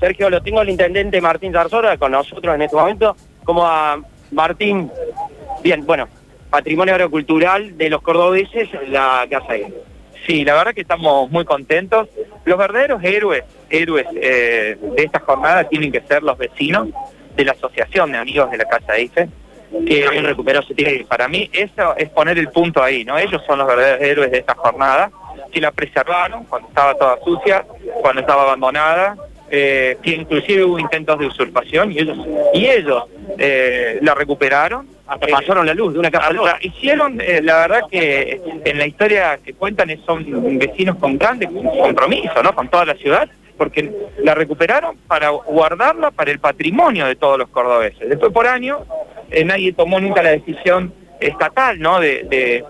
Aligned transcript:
Sergio, 0.00 0.30
lo 0.30 0.42
tengo 0.42 0.60
al 0.60 0.70
intendente 0.70 1.20
Martín 1.20 1.52
Zarzora 1.52 1.98
con 1.98 2.12
nosotros 2.12 2.54
en 2.54 2.62
este 2.62 2.74
momento, 2.74 3.14
como 3.44 3.66
a 3.66 4.00
Martín, 4.32 4.90
bien, 5.62 5.84
bueno, 5.84 6.08
patrimonio 6.48 6.94
agrocultural 6.94 7.76
de 7.76 7.90
los 7.90 8.00
cordobeses, 8.00 8.68
la 8.88 9.26
casa 9.30 9.52
ahí. 9.52 9.66
Sí, 10.26 10.44
la 10.44 10.54
verdad 10.54 10.74
que 10.74 10.80
estamos 10.80 11.30
muy 11.30 11.44
contentos. 11.44 12.08
Los 12.44 12.58
verdaderos 12.58 13.02
héroes, 13.04 13.44
héroes 13.68 14.06
eh, 14.14 14.76
de 14.96 15.02
esta 15.04 15.20
jornada 15.20 15.64
tienen 15.64 15.92
que 15.92 16.00
ser 16.00 16.22
los 16.22 16.38
vecinos 16.38 16.88
de 17.36 17.44
la 17.44 17.52
Asociación 17.52 18.12
de 18.12 18.18
Amigos 18.18 18.50
de 18.50 18.56
la 18.58 18.64
Casa 18.64 18.98
IFE, 18.98 19.28
que 19.86 20.08
hoy 20.08 20.18
recuperó 20.20 20.62
su 20.62 20.74
tiempo. 20.74 21.08
Para 21.08 21.28
mí 21.28 21.50
eso 21.52 21.94
es 21.96 22.08
poner 22.08 22.38
el 22.38 22.48
punto 22.48 22.82
ahí, 22.82 23.04
¿no? 23.04 23.18
Ellos 23.18 23.42
son 23.46 23.58
los 23.58 23.68
verdaderos 23.68 24.02
héroes 24.02 24.30
de 24.30 24.38
esta 24.38 24.54
jornada, 24.54 25.10
que 25.52 25.60
la 25.60 25.72
preservaron 25.72 26.44
cuando 26.44 26.68
estaba 26.68 26.94
toda 26.94 27.18
sucia, 27.24 27.64
cuando 28.00 28.20
estaba 28.20 28.42
abandonada, 28.42 29.16
eh, 29.50 29.96
que 30.02 30.10
inclusive 30.10 30.64
hubo 30.64 30.78
intentos 30.78 31.18
de 31.18 31.26
usurpación 31.26 31.92
y 31.92 31.98
ellos, 31.98 32.18
y 32.54 32.66
ellos 32.66 33.04
eh, 33.38 33.98
la 34.02 34.14
recuperaron. 34.14 34.88
Hasta 35.06 35.26
pasaron 35.26 35.66
la 35.66 35.74
luz 35.74 35.92
de 35.92 35.98
una 35.98 36.10
casa 36.10 36.28
a 36.28 36.40
otra. 36.40 36.58
Hicieron, 36.60 37.20
eh, 37.20 37.40
la 37.42 37.66
verdad 37.66 37.80
que 37.90 38.40
en 38.64 38.78
la 38.78 38.86
historia 38.86 39.40
que 39.44 39.54
cuentan 39.54 39.90
son 40.06 40.24
vecinos 40.56 40.96
con 40.98 41.18
grande 41.18 41.48
compromiso, 41.48 42.40
¿no? 42.44 42.54
Con 42.54 42.68
toda 42.68 42.84
la 42.84 42.94
ciudad, 42.94 43.28
porque 43.58 43.92
la 44.22 44.36
recuperaron 44.36 44.96
para 45.08 45.30
guardarla 45.30 46.12
para 46.12 46.30
el 46.30 46.38
patrimonio 46.38 47.06
de 47.06 47.16
todos 47.16 47.36
los 47.38 47.48
cordobeses. 47.48 48.08
Después 48.08 48.32
por 48.32 48.46
año 48.46 48.86
eh, 49.30 49.44
nadie 49.44 49.72
tomó 49.72 50.00
nunca 50.00 50.22
la 50.22 50.30
decisión 50.30 50.94
estatal, 51.20 51.78
¿no? 51.78 52.00
De, 52.00 52.24
de- 52.28 52.64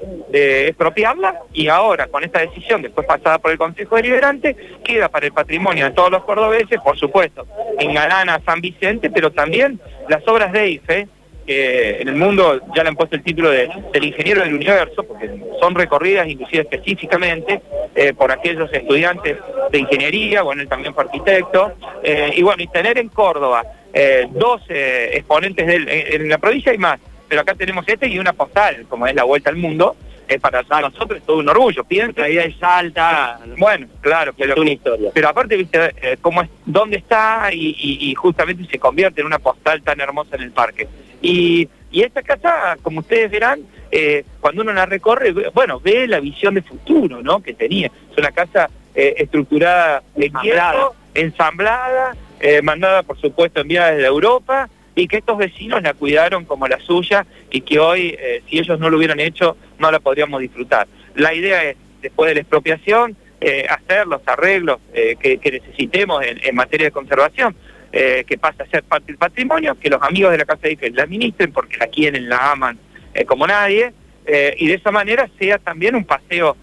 expropiarla 0.69 1.41
y 1.53 1.67
ahora 1.69 2.07
con 2.07 2.23
esta 2.23 2.41
decisión, 2.41 2.83
después 2.83 3.07
pasada 3.07 3.39
por 3.39 3.51
el 3.51 3.59
Consejo 3.59 3.97
Deliberante, 3.97 4.57
queda 4.85 5.09
para 5.09 5.27
el 5.27 5.33
patrimonio 5.33 5.87
de 5.87 5.91
todos 5.91 6.11
los 6.11 6.25
cordobeses, 6.25 6.81
por 6.83 6.97
supuesto, 6.99 7.47
en 7.79 7.93
Galana, 7.95 8.41
San 8.45 8.61
Vicente, 8.61 9.11
pero 9.11 9.33
también 9.33 9.81
las 10.09 10.27
obras 10.29 10.53
de 10.53 10.71
IFE, 10.71 11.09
que 11.47 12.01
en 12.01 12.09
el 12.09 12.15
mundo 12.15 12.61
ya 12.77 12.85
le 12.85 12.91
han 12.91 12.97
puesto 12.97 13.17
el 13.17 13.25
título 13.25 13.51
de, 13.51 13.69
del 13.93 14.05
ingeniero 14.05 14.43
del 14.43 14.55
universo, 14.55 15.03
porque 15.03 15.29
son 15.59 15.75
recorridas 15.75 16.29
inclusive 16.29 16.63
específicamente 16.63 17.61
eh, 17.97 18.13
por 18.13 18.31
aquellos 18.31 18.73
estudiantes 18.73 19.37
de 19.73 19.79
ingeniería, 19.79 20.43
bueno, 20.43 20.63
él 20.63 20.69
también 20.69 20.95
fue 20.95 21.05
arquitecto, 21.05 21.73
eh, 22.05 22.31
y 22.37 22.43
bueno, 22.43 22.63
y 22.63 22.69
tener 22.69 22.99
en 22.99 23.09
Córdoba 23.09 23.65
eh, 23.93 24.29
dos 24.31 24.63
exponentes 24.69 25.67
del, 25.67 25.89
en, 25.89 26.23
en 26.23 26.29
la 26.29 26.39
provincia 26.39 26.71
hay 26.71 26.79
más, 26.79 27.01
pero 27.31 27.41
acá 27.43 27.55
tenemos 27.55 27.87
este 27.89 28.09
y 28.09 28.19
una 28.19 28.35
postal, 28.35 28.85
como 28.91 29.07
es 29.07 29.15
la 29.15 29.25
Vuelta 29.25 29.49
al 29.49 29.57
Mundo, 29.57 29.97
eh, 30.29 30.39
para 30.39 30.63
nosotros 30.63 31.19
es 31.21 31.25
todo 31.27 31.39
un 31.39 31.49
orgullo, 31.49 31.83
piensa, 31.85 32.21
La 32.21 32.29
idea 32.29 32.45
es 32.45 32.63
alta, 32.63 33.41
bueno, 33.57 33.87
claro, 34.03 34.33
es 34.33 34.37
pero 34.37 34.61
una 34.61 34.71
historia. 34.73 35.11
pero 35.15 35.29
aparte, 35.29 35.57
viste, 35.57 35.93
eh, 36.03 36.17
cómo 36.21 36.43
es, 36.43 36.51
dónde 36.67 36.99
está 36.99 37.49
y, 37.53 37.75
y- 37.79 38.11
y 38.11 38.15
justamente 38.15 38.65
se 38.71 38.79
convierte 38.79 39.21
en 39.23 39.27
una 39.29 39.39
postal 39.39 39.81
tan 39.83 39.99
hermosa 40.01 40.37
en 40.37 40.43
el 40.43 40.51
parque. 40.53 40.87
Y, 41.23 41.69
y 41.93 42.03
esta 42.03 42.23
casa, 42.23 42.77
como 42.83 43.01
ustedes 43.01 43.31
verán, 43.31 43.61
eh, 43.93 44.25
cuando 44.41 44.63
uno 44.63 44.73
la 44.73 44.87
recorre, 44.87 45.33
bueno, 45.55 45.81
ve 45.81 46.07
la 46.07 46.21
visión 46.21 46.55
de 46.55 46.63
futuro, 46.63 47.23
¿no? 47.23 47.41
Que 47.43 47.55
tenía. 47.55 47.87
Es 48.13 48.19
una 48.19 48.31
casa 48.33 48.69
eh, 48.95 49.15
estructurada 49.19 50.03
en 50.17 50.25
Ensamblada. 50.25 50.91
ensamblada, 51.15 52.17
eh, 52.41 52.63
mandada, 52.63 53.03
por 53.03 53.21
supuesto, 53.21 53.61
enviada 53.61 53.93
desde 53.93 54.07
Europa, 54.07 54.69
y 54.95 55.07
que 55.07 55.19
estos 55.19 55.39
vecinos 55.39 55.83
la 55.83 55.95
cuidaron 55.95 56.45
como 56.45 56.67
la 56.67 56.79
suya 56.81 57.27
y 57.51 57.61
que 57.61 57.79
hoy, 57.79 58.17
eh, 58.19 58.43
si 58.49 58.59
ellos 58.59 58.79
no 58.79 58.91
lo 58.91 58.99
hubieran 58.99 59.21
hecho, 59.21 59.57
no 59.79 59.91
la 59.91 60.01
podríamos 60.01 60.41
disfrutar. 60.41 60.87
La 61.15 61.33
idea 61.35 61.65
es, 61.65 61.77
después 62.03 62.29
de 62.29 62.35
la 62.35 62.41
expropiación, 62.41 63.17
eh, 63.41 63.67
hacer 63.69 64.07
los 64.07 64.21
arreglos 64.27 64.79
eh, 64.93 65.17
que, 65.19 65.39
necesitemos 65.51 66.23
en, 66.25 66.55
materia 66.55 66.87
de 66.87 66.91
conservación, 66.91 67.55
que 67.93 68.39
pase 68.39 68.63
a 68.63 68.67
ser 68.67 68.85
parte 68.85 69.07
del 69.09 69.17
patrimonio, 69.17 69.77
que 69.81 69.91
los 69.91 70.01
amigos 70.01 70.31
de 70.31 70.39
la 70.39 70.45
Casa 70.45 70.61
de 70.63 70.75
Ife 70.75 70.91
la 70.91 71.03
administren 71.03 71.51
porque 71.53 71.77
la 71.77 71.89
quieren, 71.89 72.29
la 72.29 72.53
aman 72.53 72.79
como 73.27 73.49
nadie, 73.49 73.93
y 74.29 74.67
de 74.69 74.75
esa 74.75 74.93
manera 74.93 75.29
sea 75.41 75.59
también 75.59 75.97
un 75.97 76.05
paseo, 76.05 76.57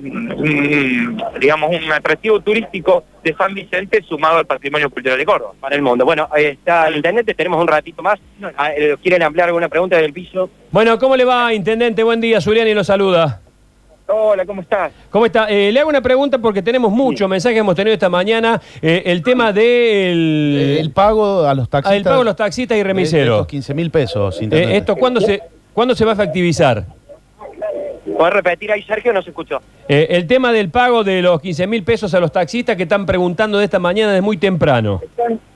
un- 0.00 1.22
digamos, 1.38 1.76
un 1.76 1.92
atractivo 1.92 2.40
turístico 2.40 3.04
de 3.22 3.34
San 3.34 3.54
Vicente 3.54 4.02
sumado 4.08 4.38
al 4.38 4.46
patrimonio 4.46 4.90
cultural 4.90 5.18
de 5.18 5.24
Córdoba. 5.24 5.52
Para 5.60 5.76
el 5.76 5.82
mundo. 5.82 6.04
Bueno, 6.04 6.28
ahí 6.30 6.44
está 6.46 6.88
el 6.88 6.96
intendente, 6.96 7.34
tenemos 7.34 7.60
un 7.60 7.68
ratito 7.68 8.02
más. 8.02 8.18
Ah, 8.56 8.72
eh, 8.76 8.96
¿Quieren 9.02 9.22
ampliar 9.22 9.48
alguna 9.48 9.68
pregunta 9.68 9.96
del 9.96 10.12
piso? 10.12 10.50
Bueno, 10.70 10.98
¿cómo 10.98 11.16
le 11.16 11.24
va, 11.24 11.52
intendente? 11.54 12.02
Buen 12.02 12.20
día, 12.20 12.40
Zuliani 12.40 12.74
lo 12.74 12.84
saluda. 12.84 13.40
Hola, 14.08 14.44
¿cómo 14.44 14.60
estás? 14.60 14.92
¿Cómo 15.10 15.24
está? 15.26 15.48
Eh, 15.48 15.72
le 15.72 15.80
hago 15.80 15.88
una 15.88 16.02
pregunta 16.02 16.36
porque 16.38 16.60
tenemos 16.60 16.92
muchos 16.92 17.26
mensajes 17.28 17.54
que 17.54 17.60
hemos 17.60 17.74
tenido 17.74 17.94
esta 17.94 18.08
mañana. 18.10 18.60
Eh, 18.82 19.04
el 19.06 19.22
tema 19.22 19.52
del 19.52 20.76
El 20.80 20.90
pago 20.90 21.46
a 21.46 21.54
los 21.54 21.68
taxistas. 21.70 21.96
el 21.96 22.04
pago 22.04 22.20
a 22.20 22.24
los 22.24 22.36
taxistas 22.36 22.74
y 22.76 22.78
de 22.78 22.84
remiseros. 22.84 23.36
estos 23.36 23.46
15 23.46 23.74
mil 23.74 23.90
pesos. 23.90 24.40
Eh, 24.40 24.44
intendente. 24.44 24.76
¿Esto 24.76 24.96
cuándo 24.96 25.20
se, 25.20 25.40
cuándo 25.72 25.94
se 25.94 26.04
va 26.04 26.10
a 26.10 26.14
efectivizar? 26.14 26.84
¿Puedes 28.16 28.34
repetir 28.34 28.70
ahí, 28.72 28.82
Sergio? 28.82 29.12
No 29.12 29.22
se 29.22 29.30
escuchó. 29.30 29.60
Eh, 29.88 30.06
el 30.10 30.26
tema 30.26 30.52
del 30.52 30.70
pago 30.70 31.04
de 31.04 31.22
los 31.22 31.40
15 31.40 31.66
mil 31.66 31.82
pesos 31.82 32.12
a 32.14 32.20
los 32.20 32.30
taxistas 32.32 32.76
que 32.76 32.84
están 32.84 33.06
preguntando 33.06 33.58
de 33.58 33.64
esta 33.64 33.78
mañana 33.78 34.12
desde 34.12 34.22
muy 34.22 34.36
temprano. 34.36 35.00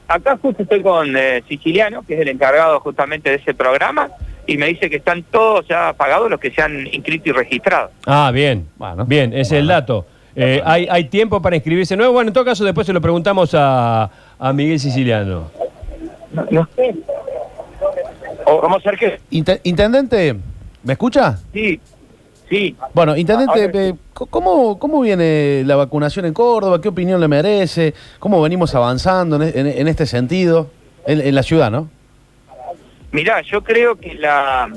Acá 0.09 0.39
justo 0.41 0.63
estoy 0.63 0.83
con 0.83 1.17
eh, 1.17 1.43
Siciliano, 1.49 2.03
que 2.07 2.15
es 2.15 2.21
el 2.21 2.29
encargado 2.29 2.79
justamente 2.81 3.31
de 3.31 3.37
ese 3.37 3.55
programa, 3.55 4.09
y 4.47 4.57
me 4.57 4.67
dice 4.67 4.89
que 4.89 4.97
están 4.97 5.23
todos 5.25 5.67
ya 5.69 5.93
pagados 5.95 6.31
los 6.31 6.39
que 6.39 6.51
se 6.53 6.63
han 6.63 6.87
inscrito 6.87 7.31
y 7.31 7.33
registrado. 7.33 7.91
Ah, 8.07 8.31
bien. 8.33 8.69
Bueno. 8.77 9.05
bien, 9.05 9.33
ese 9.33 9.57
es 9.57 9.61
el 9.63 9.67
dato. 9.67 10.07
Eh, 10.37 10.61
¿hay, 10.65 10.87
¿Hay 10.91 11.05
tiempo 11.05 11.41
para 11.43 11.57
inscribirse 11.57 11.97
nuevo? 11.97 12.13
Bueno, 12.13 12.29
en 12.29 12.35
todo 12.35 12.45
caso, 12.45 12.65
después 12.65 12.87
se 12.87 12.93
lo 12.93 13.01
preguntamos 13.01 13.55
a, 13.55 14.11
a 14.39 14.53
Miguel 14.53 14.79
Siciliano. 14.79 15.51
No, 16.33 16.47
no 16.51 16.69
sé. 16.77 16.95
¿O 18.45 18.61
¿Cómo, 18.61 18.79
Sergio? 18.81 19.13
Inte- 19.31 19.61
intendente, 19.65 20.37
¿me 20.85 20.93
escucha? 20.93 21.39
Sí, 21.53 21.81
sí. 22.49 22.77
Bueno, 22.95 23.17
intendente, 23.17 23.93
sí. 23.93 23.99
¿cómo, 24.31 24.79
¿cómo 24.79 25.01
viene 25.01 25.63
la 25.65 25.77
vacunación 25.77 26.27
en 26.27 26.33
Córdoba? 26.35 26.81
¿Qué 26.81 26.89
opinión 26.89 27.21
le 27.21 27.29
merece? 27.29 27.95
¿Cómo 28.19 28.41
venimos 28.43 28.75
avanzando 28.75 29.37
en, 29.37 29.43
e- 29.43 29.53
en- 29.55 29.67
en 29.67 29.89
este 29.89 30.07
sentido? 30.07 30.71
En, 31.07 31.21
en 31.21 31.35
la 31.35 31.43
ciudad, 31.43 31.71
¿no? 31.71 31.89
Mirá, 33.13 33.41
yo 33.43 33.63
creo 33.63 33.97
que 33.97 34.15
la, 34.15 34.69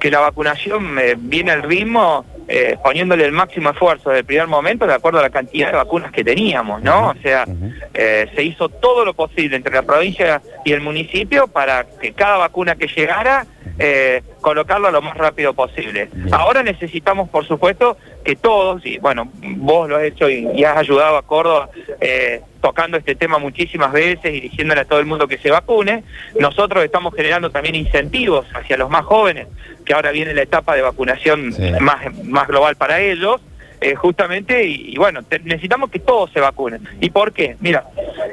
que 0.00 0.10
la 0.10 0.20
vacunación 0.20 0.98
eh, 0.98 1.14
viene 1.18 1.52
al 1.52 1.62
ritmo 1.62 2.24
eh, 2.48 2.76
poniéndole 2.82 3.24
el 3.24 3.32
máximo 3.32 3.70
esfuerzo 3.70 4.08
desde 4.10 4.20
el 4.20 4.24
primer 4.26 4.46
momento 4.48 4.86
de 4.86 4.94
acuerdo 4.94 5.18
a 5.18 5.22
la 5.22 5.30
cantidad 5.30 5.70
de 5.70 5.76
vacunas 5.76 6.10
que 6.10 6.24
teníamos, 6.24 6.82
¿no? 6.82 7.10
O 7.10 7.14
sea, 7.22 7.46
eh, 7.92 8.28
se 8.34 8.42
hizo 8.42 8.68
todo 8.68 9.04
lo 9.04 9.14
posible 9.14 9.56
entre 9.56 9.72
la 9.74 9.82
provincia 9.82 10.42
y 10.64 10.72
el 10.72 10.80
municipio 10.80 11.46
para 11.46 11.84
que 11.84 12.12
cada 12.12 12.38
vacuna 12.38 12.74
que 12.74 12.88
llegara, 12.88 13.46
eh, 13.78 14.22
colocarlo 14.40 14.90
lo 14.90 15.02
más 15.02 15.16
rápido 15.16 15.54
posible. 15.54 16.08
Ahora 16.32 16.62
necesitamos, 16.62 17.28
por 17.28 17.46
supuesto, 17.46 17.96
que 18.24 18.36
todos, 18.36 18.84
y 18.86 18.98
bueno, 18.98 19.30
vos 19.42 19.88
lo 19.88 19.96
has 19.96 20.04
hecho 20.04 20.28
y, 20.30 20.48
y 20.54 20.64
has 20.64 20.76
ayudado 20.76 21.16
a 21.16 21.22
Córdoba 21.22 21.68
eh, 22.00 22.40
tocando 22.60 22.96
este 22.96 23.14
tema 23.14 23.38
muchísimas 23.38 23.92
veces 23.92 24.32
y 24.34 24.40
diciéndole 24.40 24.80
a 24.82 24.84
todo 24.84 24.98
el 25.00 25.06
mundo 25.06 25.28
que 25.28 25.38
se 25.38 25.50
vacune, 25.50 26.04
nosotros 26.38 26.84
estamos 26.84 27.14
generando 27.14 27.50
también 27.50 27.74
incentivos 27.74 28.46
hacia 28.54 28.76
los 28.76 28.88
más 28.88 29.04
jóvenes, 29.04 29.48
que 29.84 29.92
ahora 29.92 30.10
viene 30.12 30.32
la 30.34 30.42
etapa 30.42 30.74
de 30.74 30.82
vacunación 30.82 31.52
Sí. 31.52 31.70
más, 31.80 31.98
más 32.24 32.48
global 32.48 32.76
para 32.76 33.00
ellos, 33.00 33.40
eh, 33.80 33.94
justamente, 33.96 34.64
y, 34.66 34.94
y 34.94 34.96
bueno, 34.96 35.22
te- 35.24 35.40
necesitamos 35.40 35.90
que 35.90 35.98
todos 35.98 36.30
se 36.32 36.40
vacunen. 36.40 36.80
¿Y 37.00 37.10
por 37.10 37.32
qué? 37.32 37.56
Mira, 37.60 37.84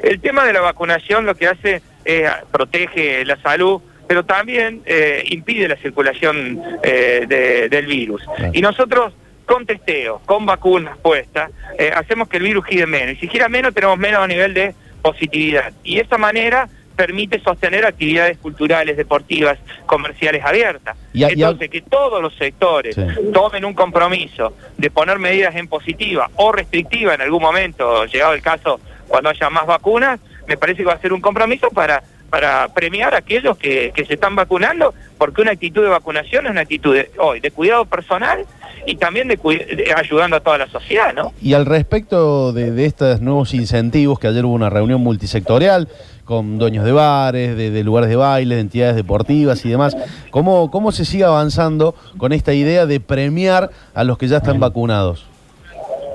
el 0.02 0.18
tema 0.20 0.46
de 0.46 0.54
la 0.54 0.60
vacunación 0.62 1.26
lo 1.26 1.34
que 1.34 1.48
hace 1.48 1.82
es 2.06 2.30
protege 2.50 3.24
la 3.26 3.36
salud, 3.42 3.82
pero 4.12 4.26
también 4.26 4.82
eh, 4.84 5.24
impide 5.30 5.66
la 5.68 5.76
circulación 5.76 6.60
eh, 6.82 7.24
de- 7.26 7.70
del 7.70 7.86
virus. 7.86 8.20
Claro. 8.36 8.50
Y 8.52 8.60
nosotros, 8.60 9.14
con 9.46 9.64
testeo, 9.64 10.20
con 10.26 10.44
vacunas 10.44 10.98
puestas, 10.98 11.50
eh, 11.78 11.90
hacemos 11.96 12.28
que 12.28 12.36
el 12.36 12.42
virus 12.42 12.66
gire 12.66 12.84
menos. 12.84 13.14
Y 13.14 13.20
si 13.20 13.28
gira 13.28 13.48
menos, 13.48 13.72
tenemos 13.72 13.96
menos 13.96 14.28
nivel 14.28 14.52
de 14.52 14.74
positividad. 15.00 15.72
Y 15.82 15.94
de 15.96 16.02
esa 16.02 16.18
manera 16.18 16.68
permite 16.94 17.40
sostener 17.40 17.86
actividades 17.86 18.36
culturales, 18.36 18.98
deportivas, 18.98 19.58
comerciales 19.86 20.44
abiertas. 20.44 20.94
Y 21.14 21.24
a- 21.24 21.28
y 21.28 21.30
a- 21.30 21.32
Entonces, 21.32 21.70
que 21.70 21.80
todos 21.80 22.20
los 22.20 22.34
sectores 22.34 22.94
Sí. 22.94 23.00
tomen 23.32 23.64
un 23.64 23.72
compromiso 23.72 24.54
de 24.76 24.90
poner 24.90 25.18
medidas 25.18 25.56
en 25.56 25.68
positiva 25.68 26.28
o 26.36 26.52
restrictiva 26.52 27.14
en 27.14 27.22
algún 27.22 27.40
momento, 27.40 28.04
llegado 28.04 28.34
el 28.34 28.42
caso, 28.42 28.78
cuando 29.08 29.30
haya 29.30 29.48
más 29.48 29.64
vacunas, 29.64 30.20
me 30.46 30.58
parece 30.58 30.78
que 30.82 30.84
va 30.84 30.92
a 30.92 31.00
ser 31.00 31.14
un 31.14 31.22
compromiso 31.22 31.70
para 31.70 32.02
para 32.32 32.66
premiar 32.68 33.14
a 33.14 33.18
aquellos 33.18 33.58
que, 33.58 33.92
que 33.94 34.06
se 34.06 34.14
están 34.14 34.34
vacunando, 34.34 34.94
porque 35.18 35.42
una 35.42 35.50
actitud 35.50 35.82
de 35.82 35.90
vacunación 35.90 36.46
es 36.46 36.52
una 36.52 36.62
actitud 36.62 36.94
de, 36.94 37.10
hoy 37.18 37.40
de 37.40 37.50
cuidado 37.50 37.84
personal 37.84 38.46
y 38.86 38.96
también 38.96 39.28
de, 39.28 39.36
de 39.36 39.92
ayudando 39.94 40.36
a 40.38 40.40
toda 40.40 40.56
la 40.56 40.66
sociedad, 40.68 41.12
¿no? 41.12 41.34
Y 41.42 41.52
al 41.52 41.66
respecto 41.66 42.54
de, 42.54 42.70
de 42.70 42.86
estos 42.86 43.20
nuevos 43.20 43.52
incentivos, 43.52 44.18
que 44.18 44.28
ayer 44.28 44.46
hubo 44.46 44.54
una 44.54 44.70
reunión 44.70 45.02
multisectorial 45.02 45.88
con 46.24 46.56
dueños 46.56 46.86
de 46.86 46.92
bares, 46.92 47.54
de, 47.54 47.70
de 47.70 47.84
lugares 47.84 48.08
de 48.08 48.16
baile, 48.16 48.54
de 48.54 48.62
entidades 48.62 48.96
deportivas 48.96 49.62
y 49.66 49.68
demás, 49.68 49.94
¿cómo, 50.30 50.70
¿cómo 50.70 50.90
se 50.90 51.04
sigue 51.04 51.24
avanzando 51.24 51.94
con 52.16 52.32
esta 52.32 52.54
idea 52.54 52.86
de 52.86 52.98
premiar 52.98 53.68
a 53.92 54.04
los 54.04 54.16
que 54.16 54.26
ya 54.26 54.38
están 54.38 54.58
vacunados? 54.58 55.26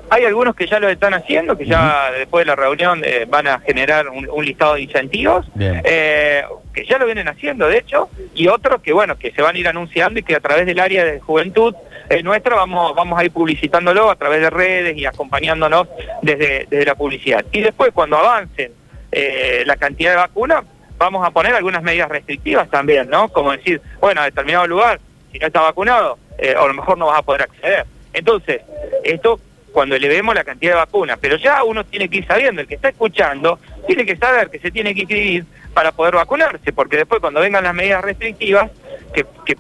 Hay 0.10 0.24
algunos 0.24 0.56
que 0.56 0.68
ya 0.68 0.80
lo 0.80 0.90
están 0.90 1.14
haciendo, 1.14 1.58
que 1.58 1.66
ya 1.66 2.12
después 2.12 2.46
de 2.46 2.48
la 2.48 2.56
reunión 2.56 3.02
eh, 3.04 3.26
van 3.28 3.48
a 3.48 3.60
generar 3.60 4.08
un, 4.08 4.30
un 4.30 4.46
listado 4.46 4.76
de 4.76 4.82
incentivos, 4.82 5.46
eh, 5.60 6.44
que 6.74 6.86
ya 6.86 6.98
lo 6.98 7.06
vienen 7.06 7.28
haciendo, 7.28 7.68
de 7.68 7.80
hecho, 7.80 8.10
y 8.34 8.48
otros 8.48 8.82
que, 8.82 8.94
bueno, 8.94 9.18
que 9.18 9.32
se 9.32 9.42
van 9.42 9.56
a 9.56 9.60
ir 9.60 9.68
anunciando 9.68 10.20
y 10.20 10.24
que 10.24 10.36
a 10.36 10.40
través 10.40 10.66
del 10.66 10.80
área 10.80 11.04
de 11.04 11.20
juventud 11.20 11.76
eh, 12.10 12.24
nuestra 12.24 12.56
vamos, 12.56 12.96
vamos 12.96 13.20
a 13.20 13.26
ir 13.26 13.32
publicitándolo 13.32 14.10
a 14.10 14.16
través 14.16 14.40
de 14.40 14.50
redes 14.50 14.98
y 14.98 15.06
acompañándonos 15.06 15.88
desde, 16.22 16.68
desde 16.70 16.86
la 16.86 16.96
publicidad. 16.96 17.44
Y 17.52 17.62
después, 17.62 17.92
cuando 17.94 18.18
avancen 18.18 18.72
eh, 19.12 19.64
la 19.66 19.76
cantidad 19.76 20.12
de 20.12 20.18
vacunas, 20.18 20.64
vamos 20.98 21.26
a 21.26 21.32
poner 21.32 21.54
algunas 21.54 21.84
medidas 21.84 22.10
restrictivas 22.10 22.70
también, 22.70 23.10
¿no? 23.10 23.28
Como 23.30 23.52
decir, 23.52 23.82
bueno, 24.00 24.22
a 24.22 24.26
determinado 24.26 24.68
lugar, 24.68 25.00
si 25.32 25.40
no 25.40 25.48
está 25.48 25.62
vacunado, 25.62 26.18
eh, 26.38 26.56
a 26.58 26.66
lo 26.66 26.74
mejor 26.74 26.98
no 26.98 27.08
vas 27.08 27.20
a 27.20 27.24
poder 27.24 27.44
acceder. 27.44 27.86
Entonces, 28.14 28.62
esto 29.04 29.40
cuando 29.78 29.96
elevemos 29.96 30.34
la 30.34 30.44
cantidad 30.44 30.72
de 30.72 30.78
vacunas, 30.78 31.20
pero 31.22 31.36
ya 31.38 31.64
uno 31.64 31.86
tiene 31.86 32.10
que 32.10 32.18
ir 32.18 32.26
sabiendo, 32.26 32.62
el 32.62 32.68
que 32.68 32.74
está 32.74 32.90
escuchando, 32.90 33.60
tiene 33.86 34.08
que 34.08 34.18
saber 34.18 34.50
que 34.50 34.58
se 34.58 34.72
tiene 34.72 34.96
que 34.96 35.02
inscribir 35.02 35.46
para 35.76 35.92
poder 35.92 36.16
vacunarse, 36.16 36.74
porque 36.74 36.98
después 36.98 37.22
cuando 37.22 37.42
vengan 37.42 37.64
las 37.64 37.76
medidas 37.76 38.04
restrictivas, 38.04 38.72
que, 39.14 39.24
que 39.46 39.56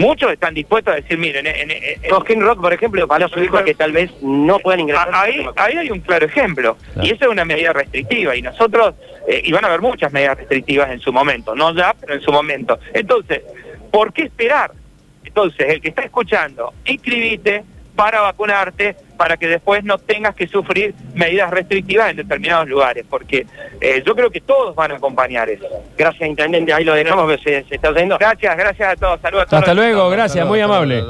muchos 0.00 0.32
están 0.32 0.54
dispuestos 0.54 0.92
a 0.92 0.96
decir, 0.96 1.16
miren, 1.18 1.46
en, 1.46 1.70
en- 1.70 1.82
en- 2.02 2.40
Rock, 2.40 2.60
por 2.60 2.72
ejemplo, 2.72 3.06
para 3.06 3.28
los 3.28 3.36
hijos 3.40 3.62
que 3.62 3.74
tal 3.74 3.92
vez 3.92 4.10
no 4.20 4.58
puedan 4.58 4.80
ingresar. 4.80 5.08
Ah, 5.12 5.20
Ahí, 5.22 5.46
ahí 5.54 5.76
hay 5.76 5.90
un 5.92 6.00
claro 6.00 6.26
ejemplo. 6.26 6.76
Claro. 6.94 7.06
Y 7.08 7.12
esa 7.12 7.26
es 7.26 7.30
una 7.30 7.44
medida 7.44 7.72
restrictiva. 7.72 8.34
Y 8.34 8.42
nosotros, 8.42 8.96
eh, 9.28 9.40
y 9.44 9.52
van 9.52 9.64
a 9.64 9.68
haber 9.68 9.82
muchas 9.82 10.12
medidas 10.12 10.36
restrictivas 10.36 10.90
en 10.90 10.98
su 10.98 11.12
momento. 11.12 11.54
No 11.54 11.72
ya, 11.76 11.94
pero 12.00 12.14
en 12.14 12.20
su 12.22 12.32
momento. 12.32 12.80
Entonces, 12.92 13.42
¿por 13.92 14.12
qué 14.12 14.22
esperar? 14.24 14.72
Entonces, 15.24 15.68
el 15.68 15.80
que 15.80 15.90
está 15.90 16.02
escuchando, 16.02 16.74
inscribite 16.84 17.62
para 18.00 18.22
vacunarte, 18.22 18.96
para 19.18 19.36
que 19.36 19.46
después 19.46 19.84
no 19.84 19.98
tengas 19.98 20.34
que 20.34 20.48
sufrir 20.48 20.94
medidas 21.12 21.50
restrictivas 21.50 22.10
en 22.10 22.16
determinados 22.16 22.66
lugares. 22.66 23.04
Porque 23.08 23.46
eh, 23.78 24.02
yo 24.06 24.16
creo 24.16 24.30
que 24.30 24.40
todos 24.40 24.74
van 24.74 24.92
a 24.92 24.96
acompañar 24.96 25.50
eso. 25.50 25.66
Gracias, 25.98 26.26
Intendente. 26.26 26.72
Ahí 26.72 26.82
lo 26.82 26.94
dejamos, 26.94 27.30
que 27.30 27.42
se, 27.42 27.68
se 27.68 27.74
está 27.74 27.90
haciendo. 27.90 28.16
Gracias, 28.16 28.56
gracias 28.56 28.92
a 28.94 28.96
todos. 28.96 29.20
Saludos 29.20 29.44
a 29.44 29.50
todos. 29.50 29.62
Hasta 29.64 29.74
luego, 29.74 30.08
gracias, 30.08 30.46
muy 30.46 30.60
amable. 30.60 31.04